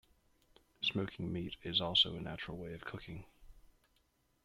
Smoking 0.81 1.31
meat 1.31 1.57
is 1.61 1.79
also 1.79 2.15
a 2.15 2.19
natural 2.21 2.57
way 2.57 2.73
of 2.73 2.81
cooking. 2.83 3.23